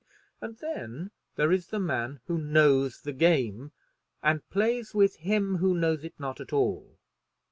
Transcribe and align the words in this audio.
And 0.41 0.57
then 0.57 1.11
there 1.35 1.51
is 1.51 1.67
the 1.67 1.79
man 1.79 2.21
who 2.25 2.39
knows 2.39 3.01
the 3.01 3.13
game, 3.13 3.71
and 4.23 4.41
plays 4.49 4.95
with 4.95 5.17
him 5.17 5.57
who 5.57 5.75
knows 5.77 6.03
it 6.03 6.19
not 6.19 6.41
at 6.41 6.51
all. 6.51 6.97